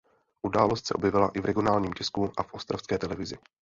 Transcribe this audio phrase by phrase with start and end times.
[0.41, 3.37] Událost se objevila i v regionálním tisku a v ostravské televizi.